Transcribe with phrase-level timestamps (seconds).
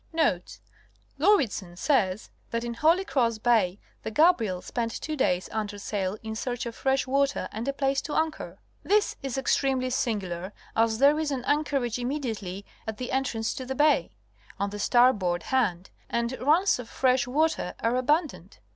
[0.13, 2.49] Notes.—Lauridsen says (p.
[2.49, 6.17] 31, American edition) that in Holy Cross Bay the Gabriel spent two days under sail
[6.23, 10.97] in search of fresh water and a place to anchor." This is extremely singular, as
[10.97, 14.15] there is an anchorage immediately at the entrance to the bay,
[14.59, 18.59] on the starboard hand, and runs of fresh water are abundant.